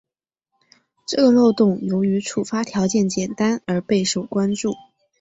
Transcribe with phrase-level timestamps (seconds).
[1.05, 4.73] 这个漏洞由于触发条件简单而备受关注。